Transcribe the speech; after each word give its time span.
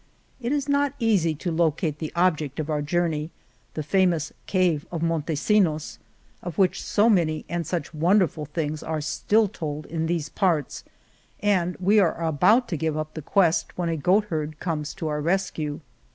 It 0.41 0.51
is 0.51 0.67
not 0.67 0.95
easy 0.97 1.35
to 1.35 1.51
locate 1.51 1.99
the 1.99 2.11
object 2.15 2.59
of 2.59 2.71
our 2.71 2.81
journey, 2.81 3.29
the 3.75 3.83
famous 3.83 4.33
Cave 4.47 4.83
of 4.91 5.03
Montesinos, 5.03 5.99
of 6.41 6.57
which 6.57 6.81
so 6.81 7.07
many 7.07 7.45
and 7.47 7.67
such 7.67 7.93
wonderful 7.93 8.45
things 8.45 8.81
are" 8.81 8.99
still 9.15 9.47
'* 9.47 9.47
told 9.47 9.85
in 9.85 10.07
these 10.07 10.27
parts,*' 10.29 10.83
and 11.39 11.77
we 11.79 11.99
are 11.99 12.19
about 12.19 12.67
to 12.69 12.77
give 12.77 12.97
up 12.97 13.13
the 13.13 13.21
quest 13.21 13.77
when 13.77 13.89
a 13.89 13.95
goatherd 13.95 14.59
comes 14.59 14.95
to 14.95 15.07
our 15.07 15.21
rescue. 15.21 15.81